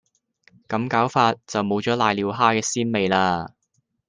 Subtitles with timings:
[0.67, 3.51] 咁搞法就冇咗攋尿蝦嘅鮮味喇